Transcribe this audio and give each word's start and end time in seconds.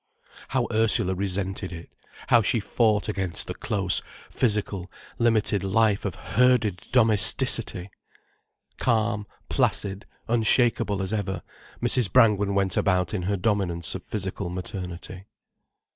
How 0.47 0.65
Ursula 0.71 1.13
resented 1.13 1.71
it, 1.71 1.91
how 2.25 2.41
she 2.41 2.59
fought 2.59 3.07
against 3.07 3.45
the 3.45 3.53
close, 3.53 4.01
physical, 4.31 4.89
limited 5.19 5.63
life 5.63 6.05
of 6.05 6.15
herded 6.15 6.77
domesticity! 6.91 7.91
Calm, 8.79 9.27
placid, 9.47 10.07
unshakeable 10.27 11.03
as 11.03 11.13
ever, 11.13 11.43
Mrs. 11.83 12.11
Brangwen 12.11 12.55
went 12.55 12.75
about 12.77 13.13
in 13.13 13.21
her 13.29 13.37
dominance 13.37 13.93
of 13.93 14.01
physical 14.03 14.49
maternity. 14.49 15.25